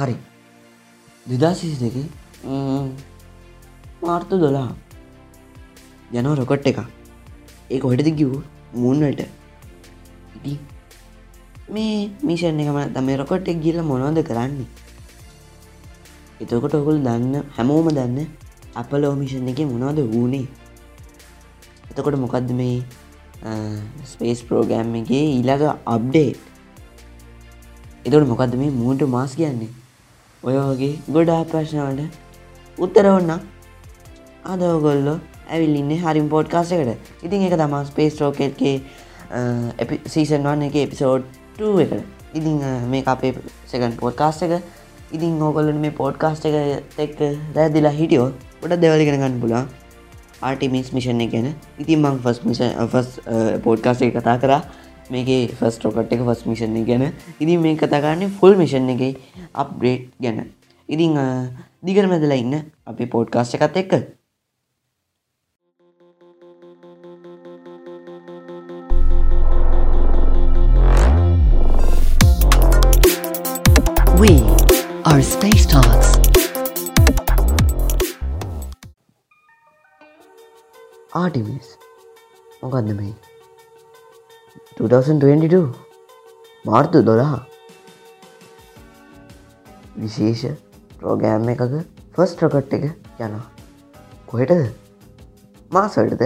[0.00, 0.16] හරි.
[1.26, 1.96] දෙදාසිසි දෙක?
[4.02, 4.72] මාර්තු දොලා
[6.10, 6.78] යනව රොකොට් එක
[7.70, 8.30] ඒ හොටද කිව්
[8.74, 9.20] මුන්නට
[10.36, 10.54] ඉති
[11.74, 11.96] මේ
[12.28, 14.68] මිෂන් එකම තම රොකොට් එක් ගිල්ල මොනවද කරන්නේ?
[16.40, 18.26] එතකොට ඔකුල් දන්න හැමෝම දන්න
[18.82, 20.46] අපලෝ මිෂන් එක මොනවද වූනේ?
[21.90, 22.80] එතකොට මොකක්ද මේ
[24.12, 26.40] ස්පේස් ප්‍රෝගෑම් එක ඊළඟ අප්ඩේට්
[28.06, 29.79] එතකොට මොකක්ද මේ මූන්ට මාස් කියන්නේ
[30.42, 33.30] ඔය වගේ ගොඩා ප්‍රශ්නවලට උත්තර ඔන්න
[34.44, 38.76] අද ඔගොල්ලෝ ඇවිල්ලින්න හරිම් පෝට් කාසකට ඉතින් එක තමා ස්පේස් රෝකෙට්ගේ
[40.06, 41.24] සීසන් වන්න එක එපිසෝඩ්
[41.82, 42.04] එකට.
[42.34, 42.56] ඉතිං
[42.90, 43.34] මේ අපේ
[43.66, 44.62] සකන් පෝට් කාස්ට එක.
[45.12, 46.56] ඉතින් ඕකොල්ලන මේ පෝට් කාස්ට එක
[46.98, 47.14] එක්
[47.54, 49.64] රැදිලා හිටියෝ ගොඩ දෙවලිගෙන ගන්න පුලා
[50.42, 51.54] ආටිමිස් මිෂණ ගැන.
[51.78, 52.62] ඉතින් මං ෆස් මිෂ
[52.92, 53.08] ෆස්
[53.64, 54.62] පෝඩ්කාස්ට එක කතා කරා.
[55.10, 57.04] මේකේ ෆස් රොකට් එක ෆස් මිෂණ ගැන.
[57.42, 59.02] ඉතින් මේ කතාකාරන්නේ ෆුල් මිෂන් එක
[59.64, 60.38] අප්බ්‍රේට් ගැන.
[60.88, 61.18] ඉතිං
[61.88, 62.56] දිගර මැදලා ඉන්න
[62.92, 63.94] අපි පෝඩ්කාස්ට එකත් එක්ක.
[74.20, 74.32] We
[75.10, 76.08] are Space Talks.
[81.20, 81.68] Artemis
[82.62, 83.29] මොකක්ද මේ
[84.80, 85.60] 2022
[86.64, 87.32] මාර්තු දොළහ.
[89.96, 90.56] විශේෂ
[90.98, 91.64] ප්‍රෝගෑම් එකක
[92.14, 92.84] ෆස් ට්‍රකට් එක
[93.18, 93.44] යනවා.
[94.26, 94.62] කොහෙටද?
[95.70, 96.24] මාසටද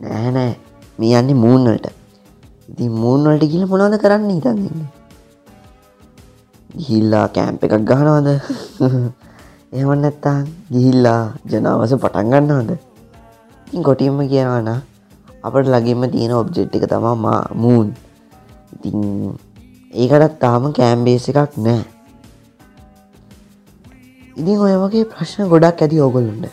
[0.00, 0.52] නෑනෑ
[0.98, 1.86] මේ යන්නේ මූන්නට
[2.68, 4.88] ඉති මූන්වලට ගිල මොනවද කරන්න ඉතන්න්නේ
[6.70, 8.28] ගිහිල්ලා කෑම්ප එකක් ගහනවද?
[9.76, 10.38] එහමන් නැත්තා
[10.72, 12.70] ගිහිල්ලා ජනාවස පටන් ගන්නවද?
[13.66, 14.70] ඉතින් කොටින්ම කියනවන
[15.46, 17.88] අපට ලගේම තියෙන ඔබ්ජෙට් එක තමා මා මූන්
[18.74, 18.96] ඉතින්
[19.92, 21.82] ඒකටත් තාම කෑම්බේස එකක් නෑ.
[24.38, 26.46] ඉතින් ඔය වගේ ප්‍රශ්න ගොඩක් ඇති ඕගොල්ලුන්ට.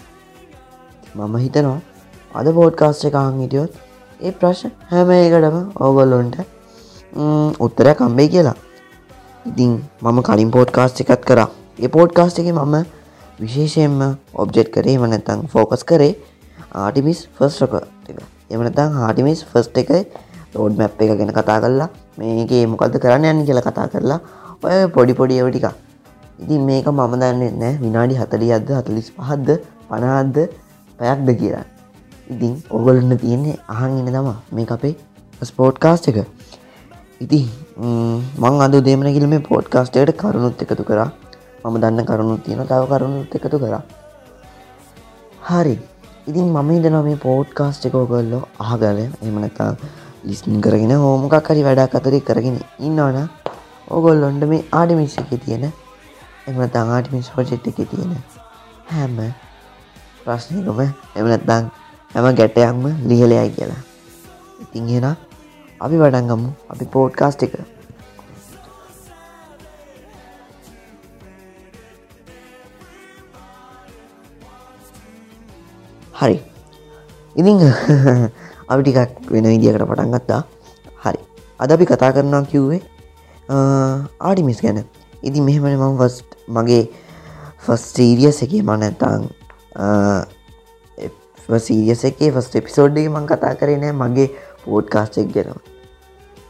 [1.15, 1.79] මම හිතනවා
[2.39, 3.73] අද බෝඩ්කාස්ට එකහන් හිටියොත්
[4.19, 6.37] ඒ ප්‍රශ්න හැම එකටම ඕගොල්ලොන්ට
[7.65, 8.57] උත්තර කම්බේ කියලා.
[9.45, 9.71] ඉතින්
[10.03, 11.49] මම කලින් පෝඩ්කාස්ට එකත් කරා.
[11.83, 12.75] ඒ පෝඩ්කාස්ට එක මම
[13.41, 13.99] විශේෂයෙන්ම
[14.41, 16.13] ඔබ්ජෙට් කරේ මනැතං ෆෝකස් කරේ
[16.83, 17.73] ආටිමිස් ෆස් රක
[18.09, 18.17] එක.
[18.53, 19.91] එමනතං හාටිමිස් ෆස්ට එක
[20.57, 24.19] රෝඩ් මැප් එක ගැන කතා කරලා මේක මොකද කරන්න යන්න කියල කතා කරලා
[24.65, 25.67] ඔය පොඩි පොඩි එවටික
[26.39, 29.49] ඉතින් මේක මම දන්න නෑ විනාඩි හතලි අද හතලිස් පහද්ද
[29.89, 30.37] පනාද්ද
[30.99, 31.65] පැයක්ද කියලා.
[32.33, 34.29] ඉතින් ඔගොලන්න තියෙන්නේ අහන් ඉන්න තම.
[34.55, 34.95] මේ අපේ
[35.41, 36.19] ස්පෝට් කාස්ට එක
[37.23, 37.41] ඉති
[38.41, 41.09] මං අද දේමන කිල මේ පෝට් කාස්ටයට කරුණුත් එකතු කරා.
[41.63, 43.81] මම දන්න කරුණුත් තියෙන තව කරුණුත් එකතු කරා.
[45.49, 45.75] හරි.
[46.27, 49.71] ඉතින් මම හිතන මේ පෝට් කාස්ට එකෝ කොල්ලො ආගල එමනතා
[50.23, 53.17] ලිස්න් කරගෙන හෝමකක් හරි වැඩක් අතරි කරගෙන ඉන්නවන
[53.89, 55.65] ඕගොල්ලොන්ඩ මේ ආඩිමිස් එක තියෙන
[56.47, 58.15] එමනතා ආටිමිස් පොජෙට් එක තියෙන
[58.91, 59.19] හැම
[60.23, 60.79] ප්‍රශ්නයකම
[61.19, 61.67] එමනත්දං
[62.11, 63.81] හැම ගැටයක්ම ලිහලයයි කියලා.
[64.63, 65.07] ඉතින් හෙන
[65.81, 67.59] අපි වඩන්ගමු අපි පෝට් කාස්ට එක
[76.23, 76.39] හරි.
[77.35, 77.59] ඉතිං
[78.71, 80.41] අපි ටිකක් වෙන ඉදිකට පටන් ගත්තා.
[80.97, 81.19] හරි.
[81.59, 82.81] අද අපි කතා කරනවා කිව්වේ
[84.21, 84.85] ආඩිමිස් ගැන.
[85.23, 86.83] ඉති මෙහෙමන මම ෆස්ට් මගේ
[87.59, 89.27] ෆස් සීරියස් එක මනැතං
[91.59, 94.27] සීරියස එකේ ෆස්ට එපිසෝඩ්ඩේ මං කතා කරනෑ මගේ
[94.63, 95.61] පෝට් කාස්ටෙක් ගෙනවා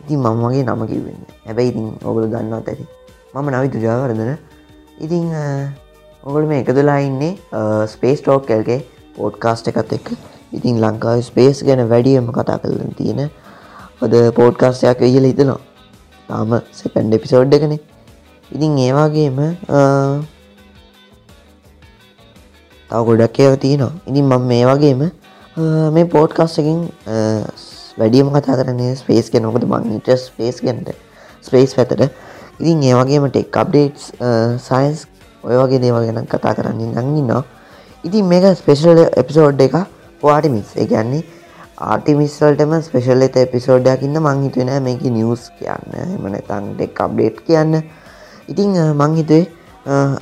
[0.01, 2.85] ඉතින් මම මගේ නම කිවන්න හැබැයි ඉතින් ඔගුල දන්නවා ඇති.
[3.33, 4.33] මම නවි තුජාවරදන
[4.99, 5.29] ඉතිං
[6.23, 7.37] ඔගොල මේ එකතුලා ඉන්නේ
[7.87, 8.81] ස්පේස් ටෝක් කල්ගේ
[9.15, 10.07] පෝඩ්කාස්ට එකත් එක්ක.
[10.57, 13.21] ඉතින් ලංකාව ස්පේස් ගැන වැඩියම කතා කරන තියෙන
[14.01, 15.59] හොද පෝඩ්කාස්ටයක් කියල හිතනවා.
[16.29, 17.73] තාම සෙකන්ඩ එපිසෝඩ් එකන.
[18.51, 19.37] ඉතින් ඒවාගේම
[22.89, 23.93] තව ගොඩක් ඒව තියෙනවා.
[24.09, 25.01] ඉතින් මම මේ වගේම
[25.95, 26.79] මේ පෝඩ්කාස්ටකින්
[27.99, 29.45] වැඩියම කතා කරන්නේ ස්පේස් ගැන.
[29.47, 30.89] මොකද මංට ස්පේස් ගැන්ට
[31.41, 32.01] ස්පේස් පැතට
[32.59, 34.03] ඉතින් ඒවගේම ටෙක් අප්ඩේට්ස්
[34.67, 34.99] සයින්ස්
[35.43, 37.43] ඔය වගේ දේවල් ගැන කතා කරන්නේ නංගන්නවා
[38.03, 39.75] ඉතින් මේක ස්පේෂල් එපිසෝඩ් එක
[40.21, 41.23] පවාටිමිස් එකන්නේ
[41.91, 45.87] ආටිමිස්වල්ටම ස්පේෂල් එත එපිසෝඩ්ඩයක් ඉන්න මංහිතුවෙන මේක නිියස් කියන්න.
[46.15, 47.73] එමන තන්ටෙක් අප්ඩේට් කියන්න.
[48.51, 48.71] ඉතිං
[49.01, 49.47] මංහිතුවේ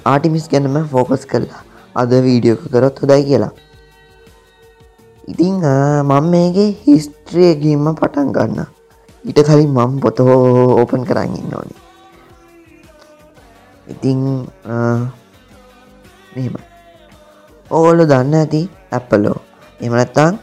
[0.06, 1.62] ආටිමිස් ගැනම ෆෝකස් කරලා
[1.96, 3.54] අද වීඩියෝක කරොත් හොදයි කියලා.
[5.28, 5.62] ඉතිං
[6.10, 8.66] මං මේගේ හිස්ට්‍රියගීම පටන් ගන්න
[9.26, 10.42] ඊට කලින් මම් පොත හෝ
[10.80, 11.76] ඕපන් කරන්න ඉන්න ඕනි.
[13.94, 14.20] ඉතිං
[16.36, 16.71] මෙහෙමයි.
[17.72, 18.62] ඕගොල්ලො දන්න ඇති
[18.98, 19.38] ඇප්පලෝ.
[19.80, 20.34] එමනැත්තං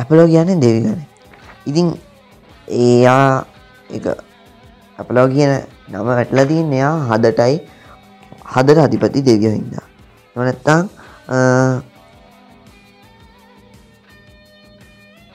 [0.00, 1.00] ඇපලෝ කියන්නේ දෙවි ගන
[1.70, 1.88] ඉතින්
[2.68, 3.46] ඒයා
[3.96, 4.06] එක
[4.98, 5.52] අපලෝ කියන
[5.90, 7.56] නම වැටලදී එයා හදටයි
[8.54, 9.86] හදර අධිපති දෙවිය හින්දා
[10.36, 10.82] නොනැත්තං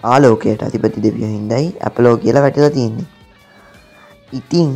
[0.04, 3.08] ආලෝකයට අධිපති දෙවිය හින්දයි අපලෝ කියලා වැටලා තියෙන්නේ.
[4.40, 4.70] ඉතිං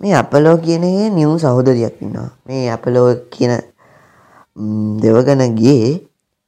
[0.00, 2.30] මේ අපලෝ කියනගේ නිව් සහෝදරයක් ඉන්නවා.
[2.46, 3.52] මේ අපලෝ කියන
[5.02, 6.00] දෙවගනගේ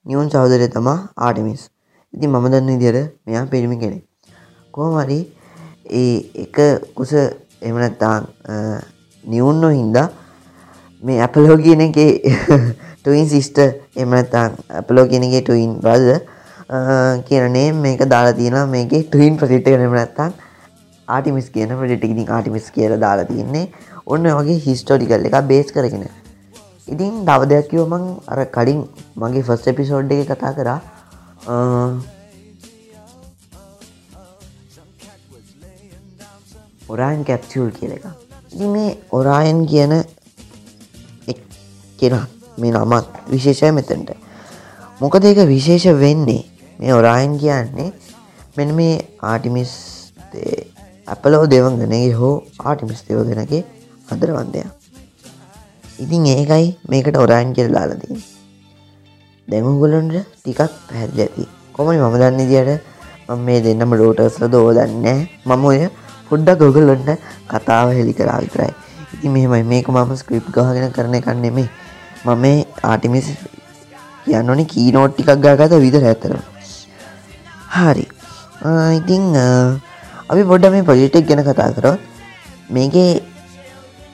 [0.07, 1.63] නිවුන් සහෝදරය තමා ආටමිස්
[2.15, 3.99] ඉතින් මම දන්න විදියට මෙයා පිරිමි කෙනෙ
[4.75, 5.19] කෝමරි
[5.93, 6.15] ඒ
[6.45, 6.57] එක
[6.95, 7.13] කුස
[7.63, 8.23] එමනත්තාන්
[9.25, 10.09] නිවුන්නෝ හින්දා
[11.03, 11.99] මේ අපලෝ කියන එක
[13.03, 13.59] ටයින් සිිස්ට
[13.97, 16.09] එමනත්තාන් අපලෝ කියනගේ ටයින් බද
[17.29, 20.33] කියනේ මේක දාලා තියෙන මේක ටයින් ප්‍රසිට් කනමනත්තන්
[21.15, 23.67] ආටිමිස් කියන ප්‍රජෙටිකින් ආටිමිස් කියල දාලා තියන්නේ.
[24.13, 26.05] ඔන්න වගේ හිස්ටෝටිකල් එක බේස් කරගෙන.
[26.93, 28.81] ඉතින් දව දෙයක් කිවමං අර කලින්
[29.23, 30.81] මගේ ෆස් එපිසෝඩ් එක කතා කරා.
[36.93, 38.07] ඔරායන් කැප්සියල් කියල එක
[38.55, 39.93] ඉති මේ ඔරායන් කියන
[42.01, 42.15] කෙන
[42.59, 44.11] මේ නමත් විශේෂය මෙතැන්ට.
[45.01, 46.43] මොකද ඒක විශේෂ වෙන්නේ?
[46.81, 47.93] මේ ඔරායන් කියන්නේ
[48.57, 49.73] මෙන මේ ආටිමිස්
[51.13, 52.35] අපලෝ දෙවගනගේ හෝ
[52.69, 53.63] ආටිමිස් දෙවගෙනගේ
[54.13, 54.65] අදරවන්දය
[55.99, 58.19] ඉතින් ඒකයි මේකට ඔරායන් කියල දාලදී
[59.49, 61.45] දැමුගොලන්ට ටිකක් පැහැදිල ඇති.
[61.75, 62.85] කොමයි මම දන්න දියට
[63.29, 65.07] මම මේ දෙන්නම ලෝටස්ල දෝ දන්න
[65.47, 65.81] මම ඔය
[66.29, 67.11] හොඩ්ඩ ගොගලොන්ට
[67.51, 68.73] කතාව හෙළි කරා විතරයි.
[69.15, 71.69] ඉති මෙමයි මේක මම ස්ක්‍රිප් ගහගෙන කරන කන්නෙමේ
[72.25, 73.33] මම මේ ආටිමිස්
[74.25, 76.43] කියන්න ඕනි කීනෝට් ටිකක් ගාගත විදිර ඇතරම
[77.77, 78.07] හරි.
[78.99, 79.25] ඉතිං
[80.31, 82.01] අපි පොඩ්ඩ මේ පොජිටෙක් ගැන කතා කරොත්
[82.71, 83.11] මේකේ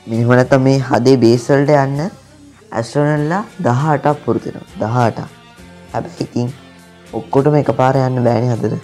[0.06, 2.02] මිනිමනත මේ හදේ බේසල්ට යන්න
[2.72, 5.25] ඇස්ට්‍රනල්ලා දහටක් පුරුතින දහට
[5.93, 6.52] හැබ ඉතින්
[7.12, 8.76] ඔක්කොටම එක පාර යන්න බෑනි හදර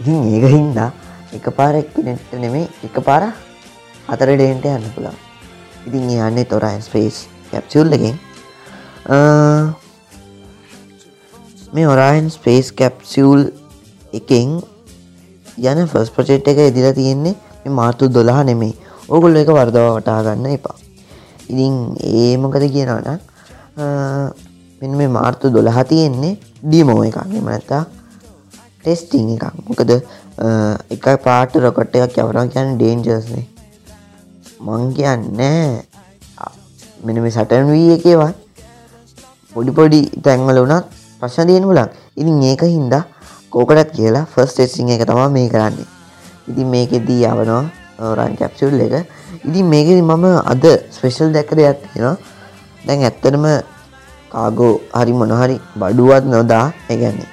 [0.00, 0.90] ඉතින් ඒක හින්දා
[1.32, 3.26] එක පාරක් නෙට්ට නෙමේ එක පාර
[4.08, 5.16] අතර ඩේන්ට යන්න පුළා
[5.86, 7.18] ඉතින් යන්නේ තොරයි ස්පේස්
[7.50, 8.20] කැප්සිුල්ලකින්
[11.72, 13.42] මේ ඔරයින් ස්පේස් කැප්සියුල්
[14.12, 14.54] එකෙන්
[15.58, 17.34] යන ෆස් ප්‍රචෙට් එක එදිලා තියෙන්නේ
[17.64, 18.74] මේ මාර්තු දොළහ නෙමේ
[19.08, 20.76] ඕගොල්ල එක වර්දව වටා ගන්න එපා.
[21.50, 23.08] ඉතින් ඒ මොකද කියනවන
[24.80, 27.18] මෙ මේ මාර්තු දොළහ තියෙන්නේ ඩීමෝ එකක්.
[27.38, 27.82] එමනැත්තා
[28.82, 29.44] ටෙස්ටිං එකක්.
[29.68, 29.90] මොකද
[30.90, 33.46] එක පාට රොකට් එකක් යවනවා කියන්න ඩේන්ජර්ස්නේ
[34.60, 35.22] මං කියන්න
[37.04, 38.32] මෙන මේ සටන් වී එකේවා
[39.52, 40.84] පොඩි පොඩි තැන්වල වනත්
[41.20, 43.02] ප්‍රශ්න තියෙන පුලන් ඉතින් ඒක හින්දා
[43.54, 45.86] කෝකටත් කියලා ෆස් ටෙස්සිං එක තමා මේ කරන්නේ.
[46.50, 48.94] ඉතින් මේකෙදී යවනවා රන් කැප්සුල් එක.
[49.48, 50.64] ඉතින් මේකෙද මම අද
[50.96, 52.16] ස්පෙෂල් දැක්ක දෙයක් තියෙනවා.
[52.86, 53.46] දැන් ඇත්තටම
[54.32, 57.30] කාගෝ හරි මොනහරි බඩුවත් නොදා එකන්නේ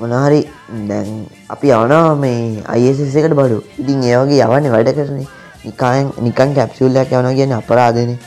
[0.00, 0.40] මොනහරි
[0.88, 1.08] දැන්
[1.48, 3.58] අපි යවනවා මේ අයිස එකට බඩු.
[3.80, 5.28] ඉතින් ඒවගේ යවන්නේ වැඩ කරන්නේ.
[5.64, 8.18] නිකායන් නිකන් කැප්සුල්ලයක් යවනවා කියන අපරාධනේ.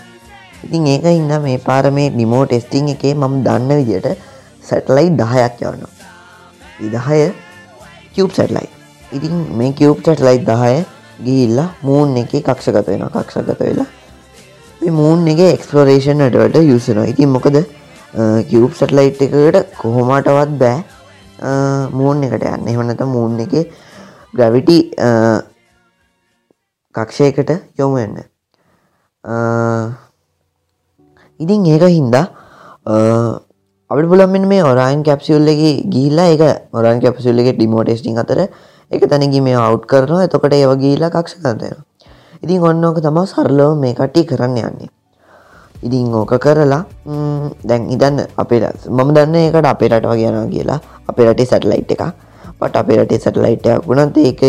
[0.65, 4.07] ඉතින් ඒක ඉන්න මේ පාර මේ ඩිමෝ ටෙස්ටිං එකේ මම දන්න විදියට
[4.67, 6.02] සැටලයි දහයක් යවනවා.
[6.83, 7.19] විදහය
[8.13, 8.67] කිව් සැටලයි
[9.11, 10.73] ඉතින් මේ කිව් සැටලයි දහය
[11.25, 13.89] ගිහිල්ලා මූන් එක කක්ෂගත වෙන කක්ෂගත වෙලා
[14.81, 17.63] මේ මූන් එක එක්ස්පලෝරේෂන් අටවට යුසනවා ඉතින් මොකද
[18.49, 20.83] කිව් සැටලයිට් එකට කොහොමටවත් බෑ
[21.91, 22.67] මූන් එකට යන්න.
[22.67, 23.53] එහමනත මූන් එක
[24.33, 24.77] ග්‍රවිටි
[26.95, 28.17] කක්ෂයකට යොමු වෙන්න.
[31.39, 32.25] ඉතින් ඒක හින්දා
[33.93, 36.41] අපට පුලමින් මේ ඔරයින් කැප්සිල්ලගේ ගිල්ලා එක
[36.73, 38.39] ඔරන් කැපසිල්ලගේ ඩිමෝටෙස්ටිං අතර
[38.91, 40.25] එක තැනකි මේ අවු් කරනවා.
[40.25, 41.77] එතකොට ඒව ගීලා කක්ෂ කරතයෙන
[42.43, 44.89] ඉතින් ඔන්න ඕක තම සරලෝ මේ කට්ටි කරන්න යන්නේ.
[45.85, 46.81] ඉතින් ඕක කරලා
[47.69, 50.79] දැන් ඉදන්න අපේට මම දන්න එකට අපේ රටවා කියනවා කියලා.
[51.09, 52.03] අපේ රටේ සැටලයිට් එක
[52.59, 54.41] පට අපේ රටේ සැටලයිට්යක් වුණත් ඒක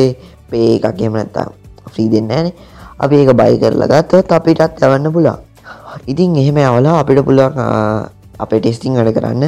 [0.51, 1.47] පේ එකක් එමනත්තා
[1.93, 2.53] ්‍රී දෙන්න ෑන.
[2.99, 5.39] අපි ඒක බයි කරලා ගත්තොත් අපිටත් යවන්න පුලා
[6.07, 7.61] ඉතින් එහෙම අවලා අපිට පුළුවන්
[8.38, 9.45] අපේ ටෙස්ටිං වැඩ කරන්න.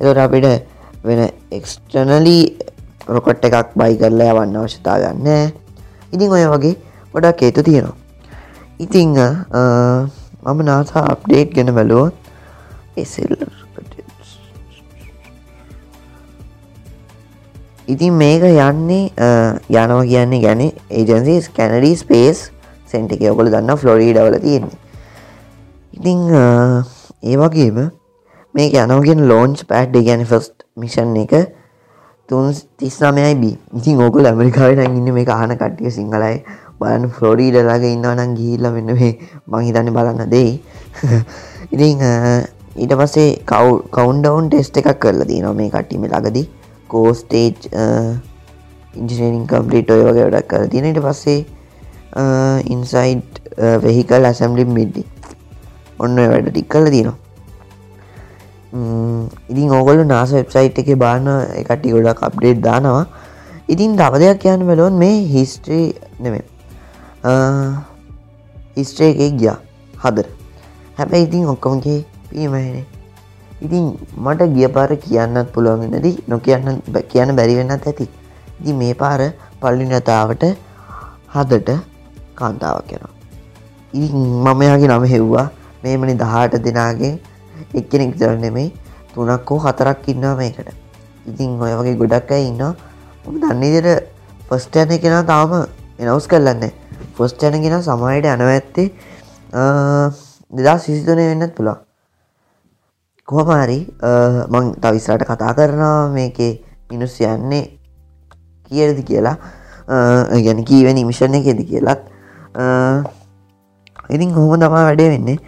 [0.00, 0.46] එතොට අපිට
[1.04, 1.20] වෙන
[1.50, 2.44] එක්ස්ටනලී
[3.08, 5.52] රොකොට් එකක් බයි කරලා යවන්න අවශ්‍යතා ගන්න.
[6.12, 6.76] ඉතින් ඔය වගේ
[7.12, 7.96] ගොඩක් හේතු තියෙනවා.
[8.78, 9.16] ඉතිං
[10.44, 12.14] මම නාසා අප්ඩේට් ගෙන බැලුවොත්
[12.96, 13.34] එසල්
[17.88, 19.10] ඉතින් මේක යන්නේ
[19.68, 22.50] යනවා කියන්නේ ගැන ඒජන්සි කැනඩී ස්පේස්
[22.86, 23.22] සෙන්ට එක.
[23.32, 24.78] ඔකොල දන්න ෆ්ලොරී ඩවල තියෙන්නේ.
[25.92, 26.18] ඉතිං
[27.22, 27.90] ඒ වගේම
[28.54, 31.34] මේක යනෝගෙන් ලෝන්ච් පෑඩ් ගැන ෆස්ට් මිෂන් එක
[32.28, 33.56] තුන් තිස්නාමයයි බී.
[33.74, 36.36] ඉතින් ඕකල ඇමරිකාවට ඉන්න මේ අහන කට්ටිය සිංහලයි
[36.80, 39.12] බලන්න ෆ්ලොඩීඩලාගේ ඉන්නවනම් ගිහිල්ල මෙන්න මේ
[39.48, 40.52] මහිතන්න බලන්න දෙයි.
[41.74, 42.02] ඉතිං
[42.76, 46.46] ඊට පස්සේ කව් කවන්්ඩවන් ටෙස්ට එකක් කරලා දී නො මේ කට්ටිම ලගදී
[46.90, 47.70] කෝස්ටේජ්
[48.94, 51.40] ඉන්ජිනීරින් කම්පලිට ඔය වගේ වැඩක් කර තිනට පස්සේ
[52.68, 53.42] ඉන්සයිට්
[53.80, 55.06] වෙහිකල් ඇසම්ලිම් මිඩ්ඩි
[55.98, 57.29] ඔන්න ඔය වැඩ ටික් කල තිනවා
[59.50, 61.26] ඉතින් ඕගොලු නාස වෙබ්සයිට් එක බාන
[61.60, 63.06] එකටි ගොඩක් අප්ඩේට් දානවා.
[63.72, 65.86] ඉතින් තව දෙයක් කියන්න බලොන් මේ හිස්ට්‍රී
[66.22, 66.44] නෙමේ
[68.76, 69.58] හිස්ට්‍රේ එකක් ගියා.
[70.02, 70.26] හදර
[70.98, 72.00] හැබැයි ඉතින් ඔක්කොමගේ
[72.30, 72.84] පීමහෙනේ
[73.60, 73.84] ඉතින්
[74.24, 78.06] මට ගිය පාර කියන්නත් පුළුවන් නැති නොකියන්න කියන්න බැරිවෙන්නත් ඇති.
[78.60, 79.20] ඉති මේ පාර
[79.60, 80.44] පල්ලි නතාවට
[81.34, 81.70] හදට
[82.38, 83.14] කාන්තාවක් කෙනවා
[83.94, 85.46] ඉතින් මම යාගේ නම හෙව්වා.
[85.82, 87.12] මේමනි දහට දෙනාගේ
[87.74, 88.72] එක්කෙනෙක් දර නෙමෙයි
[89.14, 90.68] තුනක් හෝ හතරක් ඉන්නවා මේකට.
[91.30, 92.74] ඉතින් ඔය වගේ ගොඩක් අයි ඉන්නවා.
[93.26, 94.08] ම දන්නේදට
[94.48, 95.52] ෆස්ට යන කෙන තාම
[96.00, 96.72] එනවස් කරලන්න
[97.16, 98.88] ෆොස්ට යන කෙන සමයට අනව ඇත්තේ
[100.52, 101.78] දෙදා සිසිතුනය වෙන්නත් පුළා
[103.28, 103.78] කොහමරි
[104.50, 106.52] මං තවිස්රට කතා කරනවා මේකේ
[106.90, 107.64] මිනුස් යන්නේ
[108.70, 109.36] කියරදි කියලා.
[110.44, 112.00] ගැන කීව නිමිෂණ එකෙද කියලත්
[114.10, 115.38] ඉතින් හොම තමා වැඩේ වෙන්නේ?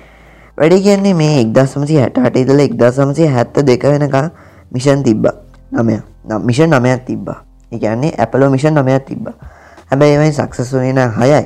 [0.62, 4.14] වැඩි කියන්නේ මේ එක්දස්සමසි හැටට ඉදල එක්දසමසය හැත්ත දෙක වෙනක
[4.70, 5.26] මිෂන් තිබ්බ.
[5.72, 5.96] නමය
[6.40, 7.42] මිෂන් නමයක් තිබ්බා.
[7.72, 9.26] එකන්නේ ඇපලෝ මිෂන් නමයක් තිබ්බ.
[9.90, 11.40] හැබැයි එවයි සක්සස් වනන හයයි.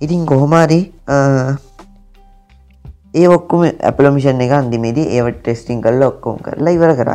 [0.00, 0.80] ඉතින් කොහොමාරි
[3.14, 7.12] ඒ ඔක්කුම ඇපල මිෂන් එක අන්දිමේදී ඒවට ටෙස්ටිං කල්ල ඔක්කොම් කරලා ඉවර කර.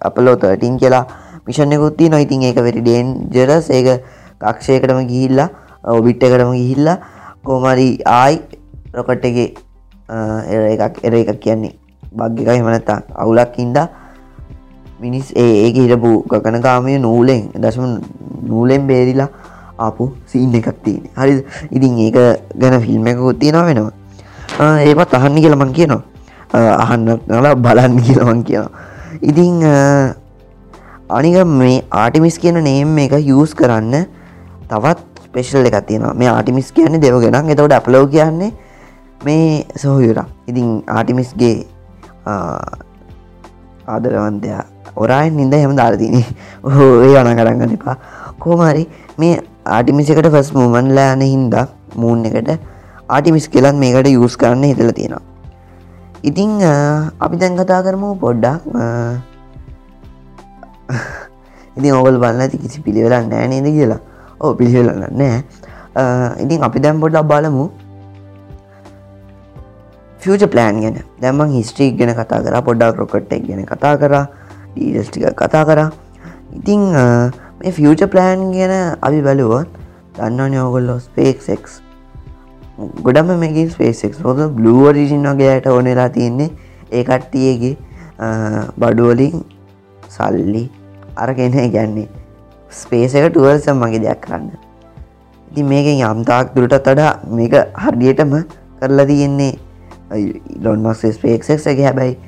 [0.00, 1.04] අපලෝ තටින් කියලා
[1.46, 4.00] මිෂණයකුත්ති නොයිතින් ඒක වෙරි ඩේන් ජරස් ඒක
[4.40, 5.48] කක්ෂයකටම ගිහිල්ලා
[5.92, 6.98] ඔබිට්ට එකටම ගිහිල්ලා
[7.44, 8.40] කෝමරි ආයි
[8.96, 9.52] රොකට්ටගේ
[10.08, 11.74] එකක් එර එකක් කියන්නේ
[12.12, 13.78] බග්ගක හෙමනතා අවුලක් ඉන්ද
[15.00, 18.00] මිනිස් ඒ ඒක හිටපු ගකනකාමය නූලෙන් දශම
[18.46, 19.28] නූලෙන් බේරිලා
[19.78, 22.18] ආපු සීන් එකක් තියෙන හරි ඉතින් ඒක
[22.54, 23.92] ගැන ෆිල්ම් එකකුත් තියෙනවා වෙනවා.
[24.80, 26.02] ඒපත් අහන්න කියලමං කියනවා.
[26.54, 28.70] අහන්න නලා බලන්න කියලමං කියනවා.
[29.20, 29.64] ඉතිං
[31.08, 34.06] අනික මේ ආටිමිස් කියන නේම් එක යස් කරන්න
[34.70, 35.00] තවත්
[35.34, 36.14] පෙශල් එකක් තියෙනවා.
[36.14, 38.52] මේ ආටිමිස් කියන්නේ දෙව ගෙනක් එතවට අප්ලෝ කියන්නේ
[39.26, 41.56] මේ සොහයුරා ඉතින් ආටිමිස්ගේ
[43.94, 44.62] ආදරවන්තයා
[45.02, 46.16] ඔරායෙන් නින්ද හෙම දාරතින
[46.76, 47.96] හෝ ඒ අන කරගන්න එපා.
[48.42, 48.84] කෝමරි
[49.20, 49.34] මේ
[49.76, 51.66] ආටිමිසිකට ෆස් මූමන්ලා යන හින්දා
[52.02, 52.50] මූන් එකට
[53.16, 55.22] ආටිමිස් කියලත් මේකට යස් කරන්න හිතල තියෙනවා.
[56.28, 56.50] ඉතිං
[57.24, 58.60] අපි දැන් කතා කරමු පොඩ්ඩක්
[61.76, 64.00] ඉතින් ඔවල් බලන්න ඇති කිසි පිළිවෙලක් නෑ නේද කියලා.
[64.42, 65.36] ඕ පිළිවෙලන්න නෑ
[66.44, 67.66] ඉතින් අපි දැම් පොඩ්ඩක් බලමු.
[70.24, 70.98] ෆියච ප්ලෑන් ගැන.
[71.20, 74.14] දැමන් හිස්ට්‍රීක් ගැන කතා කර පොඩ්ඩක් රොකට්ටක් ගැන කතා කර
[74.74, 75.80] ඩීඩස්ටික කතා කර.
[76.58, 76.84] ඉතිං
[77.60, 79.68] මේ ෆියච ප්ලෑන් ගැන අපි බැලුවොත්
[80.16, 81.64] දන්න යෝගොල්ලෝ ස්පේක්ෙක්
[83.02, 86.50] ගොඩම මේකින් ස්පේසෙක් හොද බ්ලුවරිජින් වගේයට ඕනෙලා තියෙන්නේ
[86.90, 87.76] ඒ කට්ටියගේ
[88.78, 89.44] බඩුවලින්
[90.08, 90.64] සල්ලි
[91.16, 92.08] අරගෙන ගැන්නේ
[92.72, 94.50] ස්පේසක ටුවල්සම් මගේ දෙයක් කරන්න.
[95.50, 97.54] ඉති මේකෙන් යම්තාක් දුරටත් වඩා මේක
[97.84, 98.34] හරියටම
[98.80, 99.52] කරලා තියෙන්නේ
[100.62, 102.18] ලොන්මක්ස් ස්පේක්සක්ගේ හැබැයි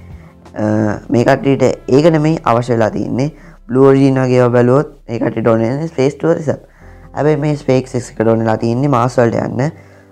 [1.09, 3.31] මේකටට ඒකන මේ අවශ්‍යලා තියන්නේ.
[3.69, 6.49] බ්ලෝජීනගේ බැලුවොත් ඒකට ඩොන ස්පේස්ටෝරිස
[7.15, 7.89] ඇබයි මේ ස්පේක්ක්
[8.21, 9.71] ඩොනලා තියන්නේ මාස්වල්ට යන්න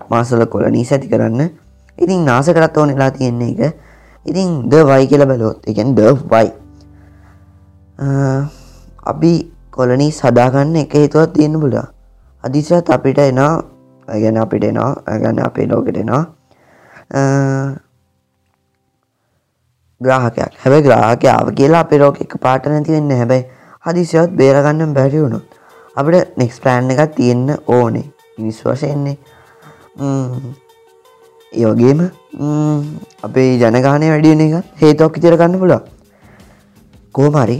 [0.09, 1.49] මාසල කොලනී සැති කරන්න.
[1.97, 3.75] ඉතින් නාස කරත් ඕනෙලා තියෙන්නේ එක
[4.25, 6.51] ඉතින් ද වයි කියල බැලොත් එකන් ද වයි
[9.05, 9.33] අපි
[9.71, 11.87] කොලනී සදාගන්න එක හේතුවත් තියෙන පුලා
[12.43, 13.53] අදිසත් අපිට එනා
[14.07, 16.34] ගැන අපිට එනවා ගැන අපේ ලෝකෙටෙනවා
[20.01, 20.51] ග්‍රාහකයක්.
[20.61, 23.45] හැබැයි ග්‍රාහකයාව කියලා අපේ රෝක එක පාට නැති වෙන්න හැබැයි
[23.85, 25.45] හදිසියවත් බේරගන්න බැරි වුණුත්
[25.95, 28.05] අපිට නෙක්ස් ප්ලෑන් එකක් තියෙන්න ඕනේ.
[28.37, 29.17] මිනිස් වශයෙන්නේ
[31.53, 31.99] ඒවගේම
[33.23, 35.81] අපේ ජනගානය වැඩියන එක හේතුවක් ඉතිර ගන්න පුලා
[37.15, 37.57] කෝමරි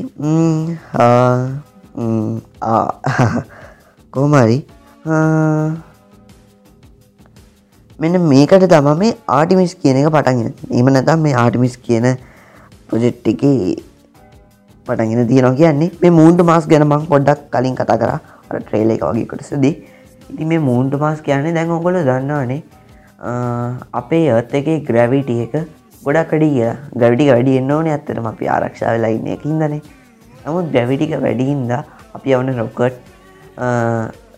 [4.13, 4.57] කෝමරි
[7.99, 12.07] මෙන්න මේකට තම මේ ආටිමිස් කියන එක පටගෙන එම නැතම් මේ ආටිමිස් කියන
[12.87, 13.43] ප්‍රොජෙට් එක
[14.87, 18.11] පටගෙන තියනවා කියන්නේ මේ මූන්ට මාස් ගැන මං පොඩ්ඩක් කලින් කතා කර.
[18.45, 19.73] අර ට්‍රේල එක වගේ කොටසදී.
[20.29, 22.61] ඉති මේ මූන්ට මාස් කියන්නේ දැන් ඔකොල දන්නවානේ
[23.93, 25.53] අපේ ඒත් එක ග්‍රැවිට එක
[26.03, 29.81] ගොඩක් කඩි කිය ගවිටික වැඩි එන්න ඕන ඇත්තටම අපි ආරක්ෂා වෙලා ඉන්න එකින්දනේ
[30.45, 31.71] නමුත් ග්‍රැවිටික වැඩිහින්ද
[32.13, 32.99] අපි යවන රොකට්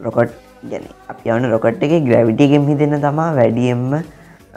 [0.01, 3.91] රොකට් ගැන අපි යවන රොකට් එක ග්‍රැවිටියගෙන් හිතෙන තමා වැඩියෙන්ම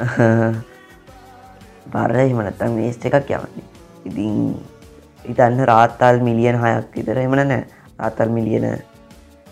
[1.93, 3.65] බර එමනත්තම් මේස්ට එකක් යවන්නේ.
[4.05, 4.55] ඉතින්
[5.25, 7.65] ඉතන්න රාත්තල් මිලියන හයක් විතර එමන නෑ
[7.99, 8.65] රාතල් මිලියන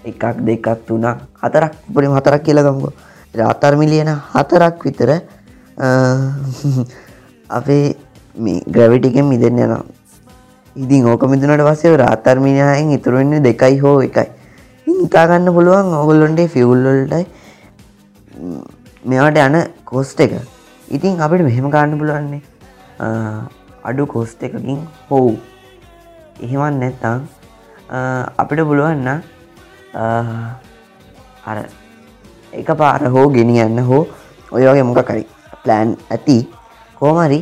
[0.04, 1.72] එකක් දෙකක් තුනක් හතරක්.
[1.92, 2.92] පොඩි හතරක් කියලගම්ගෝ
[3.34, 5.10] රාතර් මිලියන හතරක් විතර
[7.50, 7.96] අපේ
[8.36, 9.84] මේ ග්‍රැවිටිකෙන් මිදන්න යනවා.
[10.76, 14.37] ඉතින් ඕක මිදුනට පස්සේ රාතර්මිනයෙන් ඉතුරුවෙන්නේ දෙකයි හෝ එකයි.
[15.02, 15.86] හිතාගන්න පුළුවන්.
[16.02, 17.24] ඔගොල්ලොන්ටේ ෆිවුල්ලොල්ටයි
[19.10, 19.56] මෙවට යන
[19.90, 20.32] කොස්ට එක.
[20.96, 22.42] ඉතින් අපිට මෙහෙම කාන්න පුළුවන්නේ
[23.88, 25.34] අඩු කොස්ට එකකින් හෝව්
[26.44, 27.20] එහෙමන් නැත්තං
[28.42, 29.08] අපිට පුළුවන්න
[31.50, 31.58] අර
[32.60, 34.02] එක පාර හෝ ගෙනියන්න හෝ
[34.52, 35.24] ඔයගේ මොක කරි
[35.64, 36.38] ප්ලෑන් ඇති.
[36.98, 37.40] කෝමරි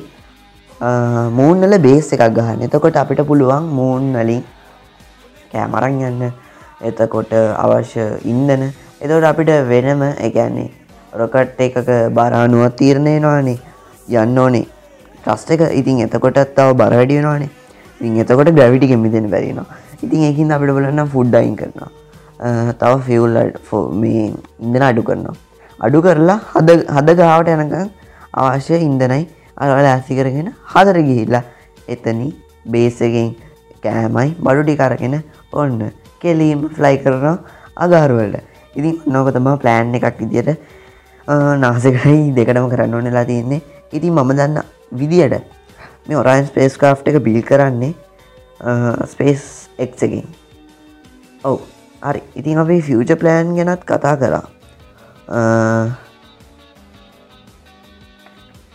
[1.38, 2.64] මූන්නල බේස් එකක් ගහන්න.
[2.66, 4.42] එතකොට අපිට පුළුවන් මූන් වලින්
[5.52, 6.22] කෑමරන් යන්න.
[6.80, 8.64] එතකොට අවශ්‍ය ඉන්දන
[9.00, 10.70] එතකොට අපිට වෙනම එකන්නේ
[11.12, 13.58] රොකට් එකක බරානුවත් තීරණය නොනේ
[14.08, 14.66] යන්න ඕනේ.
[15.22, 17.50] ට්‍රස්ට එක ඉතින් එතකොටත් තව බර වැඩියෙනවානේ
[18.00, 21.90] ඉතින් එතකොට ග්‍රවිටි කෙමිදෙන බැරිනවා ඉතින් එකින් අපිට බලන්න ෆුඩ්ඩයින් කරනවා.
[22.80, 23.36] තව ෆිවුල්
[24.02, 25.36] මේ ඉඳන අඩු කරනවා.
[25.80, 27.88] අඩු කරලා හද හද ගාවට යනකම්
[28.34, 29.22] අවශ්‍ය ඉන්දනයි
[29.56, 31.44] අරවල ඇසි කරගෙන හදර ගිහිල්ලා
[31.88, 32.28] එතනි
[32.66, 33.30] බේසගෙන්
[33.84, 35.16] කෑමයි බඩු ටිකරගෙන
[35.52, 35.80] ඔන්න.
[36.20, 37.36] කෙලීම ෆ්ලයි කරනවා
[37.84, 38.44] අගාරුවලට
[38.76, 40.50] ඉතින් නොක තමා ප්ලෑන් එකක් විදියට
[41.62, 43.62] නාසකයි දෙකටම කරන්න ඕනෙලා තියෙන්නේ.
[43.92, 44.58] ඉතින් මම දන්න
[44.92, 45.44] විදියට
[46.08, 47.94] මේ ඔරයින් ස්පේස් කා් එක බිල් කරන්නේ
[49.12, 50.26] ස්පේස් එක්සකින්
[51.44, 51.60] ඔව්
[52.02, 52.22] හරි.
[52.34, 54.44] ඉතින් අපේ ෆියච ප්ලෑන් ගැනත් කතා කරා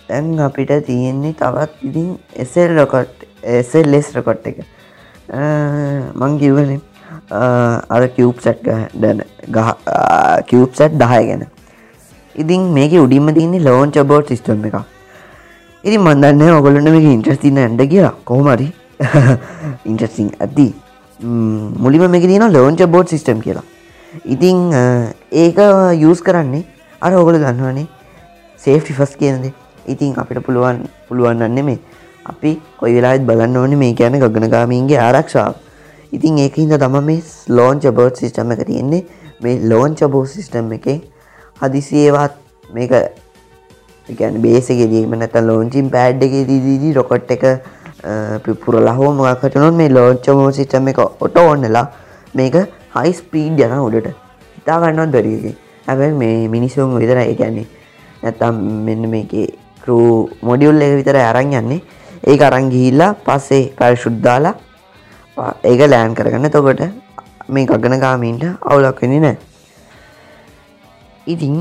[0.07, 4.57] තැන් අපිට තියෙන්නේ තවත් ඉතින් එසල් රොකොට් එසල් ලෙස් රොකොට් එක.
[6.19, 6.81] මං කිව්වන
[7.31, 9.69] අර කිව් සැට් දැන ගහ
[10.47, 11.45] කිව් සැට් දහය ගැන.
[12.35, 14.81] ඉතින් මේක උඩින්ම තින්නේ ලෝන් චබෝට් සිිස්ටම් එක
[15.83, 18.15] ඉති මන්දන්න ඔගොලන්න මේක ඉන්ට්‍රස්තින ඇන්ඩ කියලා.
[18.25, 18.67] කොහමරි
[19.85, 20.67] ඉන්ට්‍රසිං ඇති.
[21.19, 23.63] මුලිම මේක තියෙන ලෝන්ච බෝඩ් සිිස්ටම් කියලා.
[24.25, 24.57] ඉතිං
[25.33, 25.57] ඒක
[26.01, 26.65] යස් කරන්නේ
[27.01, 27.87] අර ඔගොල දන්නවනේ
[28.59, 29.49] සේෆ්ටි ෆස් කියනද.
[29.87, 31.79] ඉතින් අපිට පුළුවන් පුළුවන්න්න මේ
[32.25, 35.53] අපි කොයි වෙලාත් බලන්න ඕන මේ කියන ගගනගාමීන්ගේ ආරක්ෂාව.
[36.13, 37.23] ඉතින් ඒක හිද තම මේ
[37.57, 39.03] ලෝන්ච බෝඩ් සිිස්ටම එක තියෙන්නේ.
[39.43, 40.87] මේ ලෝන්ච බෝ සිිස්ටම් එක
[41.61, 42.33] හදිසියේවත්
[42.69, 42.91] මේක
[44.19, 47.45] ගැන බේසගෙදීම නැත ලෝංචින් පෑඩ් එක දීදී රොකොට් එක
[48.63, 51.85] පුරලා හෝ මොකටනොත් මේ ලෝච්චමෝ සිිටම එක ඔට ඔන්නලා
[52.33, 52.55] මේක
[52.95, 54.07] හයි ස්පීඩ් යන උඩට.
[54.55, 55.53] හිතා ගන්නවත් දරියගේ
[55.87, 57.67] හැබැයි මේ මිනිසුන් විතර ඒගැන්නේ
[58.23, 59.31] නැත්තම් මෙන්න මේක
[59.83, 61.81] කරූ මොඩියුල් එක විතර අරං යන්නේ.
[62.27, 64.55] ඒ අරං ගිහිල්ලා පස්සේ පැල් ශුද්ධාලා
[65.37, 66.49] ඒක ලෑන් කරගන්න.
[66.51, 66.81] තොකොට
[67.47, 69.37] මේ ගගන ගාමීන්ට අවුලක් වෙනි නෑ
[71.27, 71.55] ඉතින්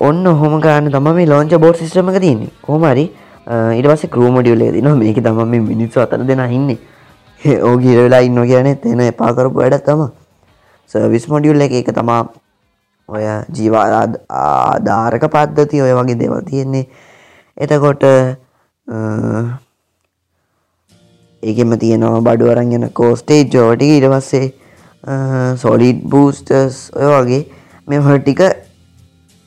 [0.00, 2.50] ඔන්න හොම ගන්න තම මේ ලෝංච බෝඩ් සිස්ටම එක තියන්නේ.
[2.62, 3.04] කොමරි
[3.78, 6.78] ඉට පස කරූමඩියුලේ දින මේක තම මේ මිනිස්සු අතර දෙෙන ඉන්න.
[7.40, 10.02] ඕ ගිරවෙලා ඉන්න කියන තෙන එපාකරපු වැඩ තම
[10.90, 12.22] සර්විස් මොඩියුල්ල එක එක තමා
[13.08, 13.24] ඔය
[13.56, 13.86] ජීවා
[14.28, 16.86] ආධාරක පද්ධති ඔය වගේ දෙවල් තියෙන්නේ.
[17.56, 18.04] එතකොට
[21.42, 24.46] ඒකෙම තියෙනවා බඩු අරන් යන කෝස්ටේජ් ජෝටි ඉට පස්සේ
[25.62, 27.42] සොලිඩ් බූස්ටර්ස් ඔය වගේ
[27.88, 28.42] මේ හටික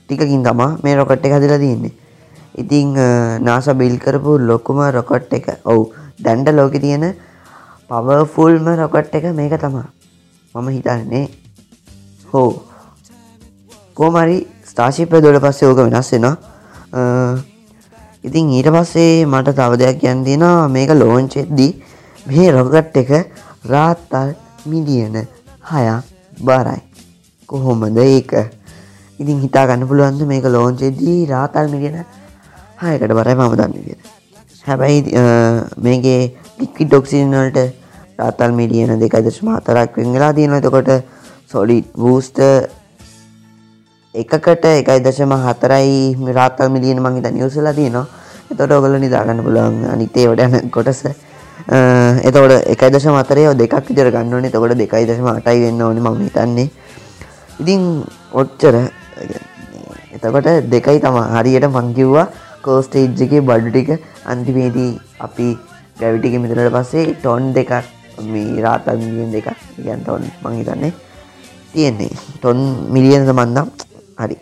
[0.10, 1.94] ටිකකින් තමා මේ රොකට් එක හදලා තියන්නේ.
[2.58, 2.98] ඉතිං
[3.48, 5.94] නාස බිල් කරපු ලොකුම රොකොට් එක ඔවු
[6.26, 7.06] දැන්ඩ ලෝක තියෙන
[7.90, 9.88] පවෆුල්ම රොකට් එක මේක තමා.
[10.56, 11.26] මම හිතන්නේ
[12.34, 12.50] හෝ
[13.94, 14.38] කෝමරි
[14.70, 17.53] ස්ථාශිපය දොඩ පස්සේ ඕක වෙනස් වෙනවා.
[18.24, 20.68] ඉතින් ඊට පස්සේ මට තව දෙයක් කියන්න තියෙනවා.
[20.70, 21.72] මේක ලෝංචෙද්දී
[22.26, 23.12] මේ රොකට් එක
[23.66, 24.34] රාත්තල්
[24.66, 25.16] මිලියන
[25.66, 26.04] හයක්
[26.40, 26.82] බරයි.
[27.50, 28.32] කොහොමද ඒක?
[29.20, 31.98] ඉතින් හිතා ගන්න පුළුවන්ද මේක ලෝංචෙද්දී රාතල් මිලියන
[32.82, 34.08] හයකට බරයි මම දන්න විදියට
[34.66, 35.02] හැබැයි
[35.80, 36.22] මේගේ
[36.60, 37.60] ලික්වි ඩොක්සිනල්ට
[38.20, 40.90] රාතල් මිලියන දෙකයි දශම හතරක් වෙන් වෙලා තියෙන එතකොට
[41.48, 42.40] සොලිඩ් වූස්ට
[44.14, 48.06] එකකට එකයි දශම හතරයි රාතල් මිලියන මංහිත නිවසලා තියෙනවා.
[48.52, 49.78] එතොට ඔගල නිදාගන්න පුළුවන්.
[49.94, 51.02] අනිතේ වඩ යන කොටස.
[52.28, 56.70] එතවට එකයි දශ මතරයෝ දෙකක් විතර ගන්නවනේ තකොට දෙකයි දශම අටයි වෙන්න ඕනි මම හිතන්නේ.
[57.62, 57.82] ඉතින්
[58.32, 58.76] ඔච්චර.
[60.16, 62.28] එතකොට දෙකයි තම හරියට මංකිව්වා
[62.62, 63.90] කෝස්ටේජ් එක බඩු ටික
[64.26, 64.92] අන්තිමේදී
[65.26, 65.48] අපි
[66.00, 67.74] ගැවිටික මිතරට පස්සේ ටොන් දෙකක්
[68.30, 69.50] මේ රාතන් මිලියන් දෙකක්
[69.86, 70.94] ගැන් ටොන් මං හිතන්නේ
[71.74, 72.14] තියෙන්නේ.
[72.38, 72.62] ටොන්
[72.94, 73.74] මිලියන මන්දම්
[74.20, 74.38] හරි.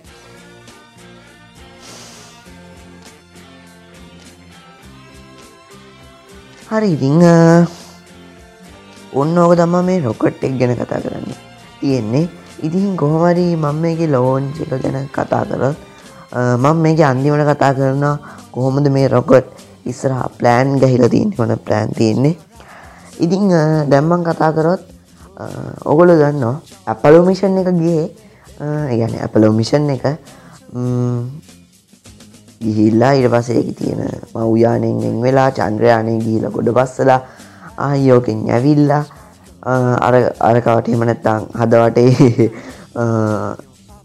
[6.71, 7.19] හරි ඉතිං
[9.11, 11.39] ඔන්න ඕක තම මේ රොකට් එක් ගැන කතා කරන්නේ.
[11.79, 12.27] තියෙන්නේ.
[12.65, 15.77] ඉතින් කොහොමරි මම මේක ලෝන්ච එක ගැන කතා කරත්
[16.63, 18.05] මං මේක අන්තිමට කතා කරන
[18.55, 19.47] කොහොමද මේ රොකොට්
[19.91, 22.35] ඉස්සරහ ප්ලෑන් ගැහිල තියන්නේ වන ප්ලෑන් තියෙන්නේ.
[23.23, 23.49] ඉතිං
[23.91, 24.81] දැම්මන් කතා කරොත්
[25.91, 28.07] ඔගොල දන්නවා ඇපලෝ මිෂන් එක ගියේ.
[28.61, 30.05] ගැන ඇපලෝ මිෂන් එක
[32.61, 34.01] ගිහිල්ලා ඉට පසේක තියෙන
[34.35, 37.19] මව්‍යානෙන් වෙලා චන්ද්‍රයානය ගිහිල ගොඩ පස්සලා
[37.79, 39.03] ආයෝකෙන් ඇවිල්ලා
[39.99, 42.49] අර අරකවට එම නැත්තං හදවටේ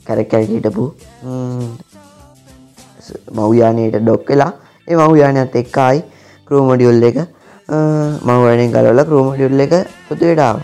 [0.06, 0.84] කැරක් කැරක හිටපු
[3.34, 4.52] මව්‍යානයට ඩොක් වෙලා
[4.88, 6.00] ඒ මව්‍යානයත් එක්කායි
[6.48, 7.18] ක්‍රෝමඩියුල් එක
[8.26, 9.74] මවනය ගලවල ක්‍රෝමඩියුල් එක
[10.08, 10.56] පොතුවටාව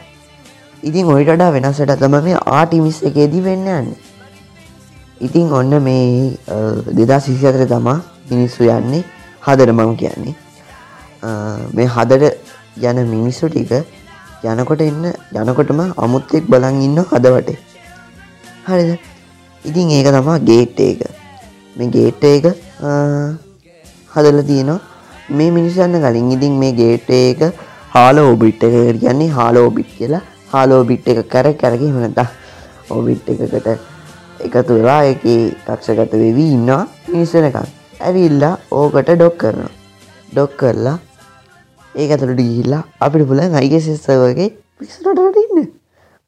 [0.83, 3.99] ඉතින් ඔයිටඩා වෙනසට තම මේ ආටිමිස් එකේදී වෙන්න යන්නේ.
[5.27, 6.35] ඉතින් ඔන්න මේ
[6.99, 7.99] දෙදා සිසිතර තමා
[8.31, 9.05] මිනිස්සු යන්නේ
[9.47, 10.35] හදර මම කියන්නේ.
[11.77, 12.35] මේ හදට
[12.91, 13.73] යන මිනිස්සු ටික
[14.53, 15.05] යනකොට එන්න
[15.43, 17.59] යනකොටම අමුත්තෙක් බලන් ඉන්න හදවටේ.
[18.67, 18.91] හරිද?
[19.65, 21.01] ඉතින් ඒක තමා ගේට් එක.
[21.77, 22.45] මේ ගේට් එක
[24.15, 24.81] හදල තියෙනවා.
[25.37, 27.41] මේ මිනිසන්න කලින් ඉතින් මේ ගේට් එක
[27.95, 30.25] හාල ඕබිට් එක කියන්නේ හාල ඕබිට් කියලා.
[30.53, 32.27] හාල ඕබිට් එක කර කැරකි මනත
[32.91, 33.69] ඕබිට් එකකට
[34.47, 35.23] එකතු වෙලා එක
[35.67, 36.83] කක්ෂගත වෙවී ඉන්නවා.
[37.09, 37.67] මිනිස්සනකම්
[38.01, 39.73] ඇවිල්ලා ඕකට ඩොක් කරනවා.
[40.33, 40.99] ඩොක් කරලා
[41.95, 45.69] ඒ ඇතුළට ගිහිල්ලා අපිට පුල අයිග සිස්සවගේ පිස්නටට ඉන්න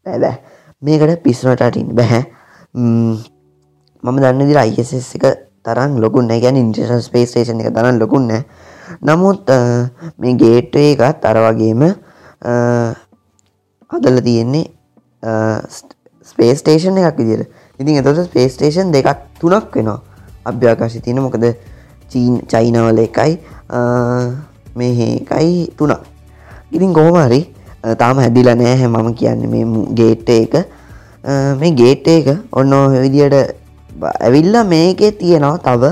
[0.07, 0.37] බැබෑ
[0.83, 2.23] මේකට පිස්නටට ඉන්න බැහැ
[2.75, 3.17] මම.
[4.05, 5.25] දන්න දිර අයිස් එක
[5.65, 8.33] තරන් ලොකුන්න ගැන ඉන්ට්‍රේෂන් ස්පේස්ටේෂන් එක තරන් ලොකුන්න
[9.01, 9.49] නමුත්
[10.19, 11.85] මේ ගේට්වේ එකත් අර වගේම
[13.91, 14.65] අදල තියෙන්නේ
[16.25, 17.47] ස්පේස්ටේෂන් එකක් විදිර
[17.81, 19.09] ඉතින් එතොට ස්පේස්ටේෂන් දෙකක්
[19.41, 20.01] තුනක් වෙනවා
[20.45, 21.21] අභ්‍යාකාශි තියෙන.
[21.25, 21.45] මොකද
[22.11, 23.39] චීන් චයිනවල එකයි
[24.77, 26.01] මේකයි තුනක්.
[26.73, 27.41] ඉතින් කොහොමහරි
[27.99, 29.65] තාම හැදිල නෑ මම කියන්න මේ
[30.01, 30.55] ගේට්ට එක.
[31.61, 32.73] මේ ගේට් එක ඔන්න
[33.05, 33.35] විදියට
[34.21, 35.83] ඇවිල්ල මේකේ තියෙනවා තව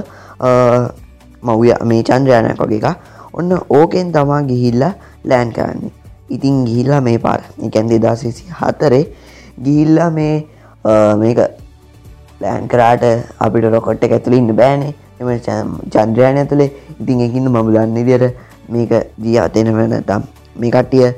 [1.43, 2.97] මව්‍ය මේ චන්ද්‍රයනයක් වගේ එක
[3.33, 4.93] ඔන්න ඕකෙන් තමා ගිහිල්ලා
[5.25, 5.93] ලෑන් කරන්නේ.
[6.37, 9.05] ඉතින් ගිහිල්ලා මේ පාර එකැන් දෙදාසිසි හතරේ
[9.65, 10.35] ගිහිල්ලා මේ
[11.23, 11.39] මේක
[12.43, 13.05] ලෑන් කරාට
[13.39, 14.95] අපිට රොකොට්ට ඇතුළින්න බෑනේ.
[15.21, 15.29] එම
[15.95, 18.25] චන්ද්‍රයන ඇතුළේ ඉතින් එකින්න මම දන්න දියට
[18.69, 18.93] මේක
[19.25, 20.23] ජීවතෙන වෙන තම්
[20.61, 21.09] මේ කට්ටිය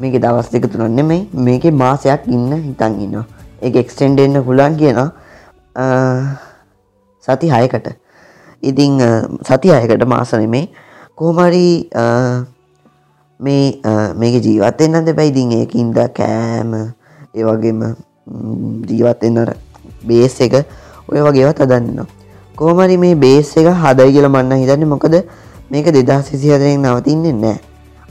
[0.00, 3.26] මේක දවස් දෙක තුනන්න නෙමයි මේක මාසයක් ඉන්න හිතන් ඉන්නවා.
[3.62, 5.10] එක එක්ස්ටෙන්ඩ එන්න පුලන් කියනවා.
[7.28, 7.86] සති හයකට.
[8.62, 9.00] ඉතිං
[9.48, 10.68] සති අයකට මාසනෙමේ
[11.16, 11.66] කෝමරි
[13.40, 13.80] මේ
[14.14, 16.74] මේක ජීවත්තෙන්න්නද බැයිදිං ඒකින්ද කෑම
[17.34, 17.80] ඒවගේම
[18.88, 19.54] ජීවත්තෙන්න්නර
[20.06, 20.54] බේස් එක
[21.08, 22.06] ඔය වගේවත් අදන්නවා
[22.56, 24.86] කෝමරි මේ බේස් එක හදයි කියල මන්න හිතන්න.
[24.86, 25.14] මොකද
[25.70, 27.58] මේක දෙදා සිසිහතරෙන් නවතින්නේ නෑ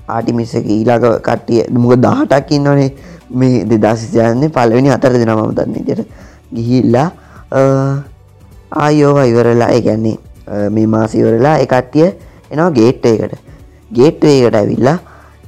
[0.08, 2.92] ආටිමිස එක ඊලාක කට්ටිය මුක දාහටක් ඉන්නවනේ.
[3.34, 6.02] මේ දෙදා සිසියන්නේ පලවෙනි අතර දෙන මම දන්න ඉදිට
[6.54, 7.08] ගිහිල්ලා
[8.84, 10.18] ආයෝව ඉවරලා ඒගැන්නේ
[10.76, 12.06] මේ මාසිවරලා එකට්ටිය
[12.52, 13.34] එනවා ගේට්ට එකට
[13.92, 14.98] ගේට්වේකට ඇවිල්ලා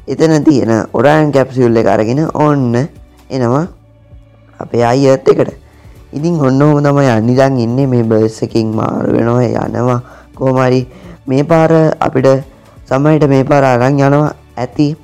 [0.08, 2.76] එතන තියෙන ඔරාන් කැප්සිුල්ල එක අරගෙන ඔන්න
[3.30, 3.68] එනවා
[4.60, 5.52] අපේ අයිත් එකට.
[6.13, 10.00] ඉතින් ඔන්න හොම තම යන්නිදන් ඉන්න මේ බර්සකින් මාරු වෙනවා යනවා.
[10.36, 10.82] කෝමරි
[11.28, 12.28] මේ පාර අපිට
[12.86, 14.34] සමයිට මේ පාර අරං යනවා.
[14.58, 14.96] ඇති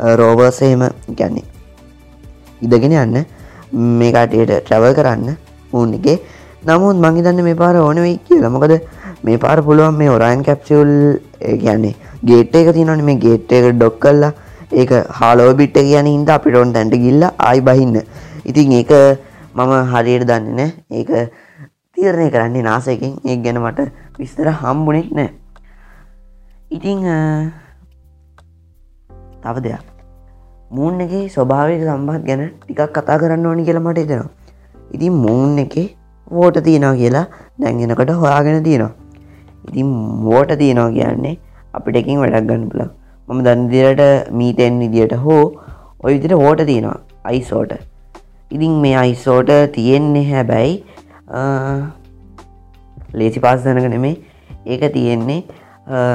[0.00, 0.82] රෝබර්සේම
[1.18, 1.44] ගැන්නේ
[2.62, 3.26] ඉදගෙන යන්න.
[3.72, 5.36] මේ කටයට ට්‍රවල් කරන්න
[5.72, 6.20] මුන් එක.
[6.64, 8.50] නමුත් මංහිතන්න මේ පාර ඕනවෙයි කියලා.
[8.50, 8.72] මොකද
[9.22, 11.20] මේ පාර පුළුවන් මේ ඔරයින් කැප්සිවල්
[11.62, 14.32] කියන්නේ ගේට් එක තිනන මේ ගේට් එක ඩොක් කල්ලා
[14.76, 17.96] ඒක හාලෝ බිට්ට කියන හින්ද අපිටොන් තැන්ට ගිල්ල අයි බහින්න.
[18.44, 18.92] ඉතින් ඒක
[19.56, 21.10] මම හරියට දන්න නෑ ඒක
[21.96, 25.30] තීරණය කරන්නේ නාසයකින් ඒ ගැන මට විස්තර හම්බුනෙක් නෑ
[26.70, 27.04] ඉතිං
[29.42, 29.84] තව දෙයක්.
[30.70, 34.30] මූන් එක ස්වභාවික සම්බත් ගැන ටිකක් කතා කරන්න ඕනි කියලා මට එතෙනවා
[34.90, 35.74] ඉතින් මූන් එක
[36.30, 37.26] වෝට තියෙනවා කියලා
[37.60, 38.94] දැන්ගෙනකට හොයාගෙන තියෙනවා.
[39.68, 39.86] ඉතින්
[40.26, 41.34] මෝට තියෙනවා කියන්නේ
[41.72, 42.82] අපිට එකින් වැඩක් ගන්න පුල
[43.28, 45.42] මම දන්දිරට මීතෙන් විදියට හෝ
[46.04, 47.76] ඔය විදිට හෝට තියෙනවා අයිසෝට
[48.50, 50.74] ඉතින් මේ අයිසෝට තියෙන්නේ හැබැයි
[53.14, 54.16] ලේසි පාස් දනක නෙමේ
[54.66, 55.40] ඒක තියෙන්නේ